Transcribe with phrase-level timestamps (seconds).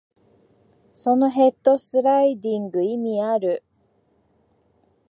[0.93, 3.61] そのヘッドスライディング、意味ある？